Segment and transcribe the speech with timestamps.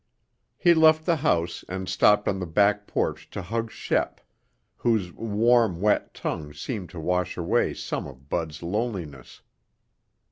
[0.57, 4.19] He left the house and stopped on the back porch to hug Shep,
[4.77, 9.43] whose warm, wet tongue seemed to wash away some of Bud's loneliness.